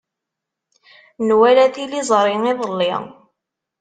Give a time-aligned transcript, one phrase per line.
[1.27, 2.93] Nwala tiliẓri iḍelli.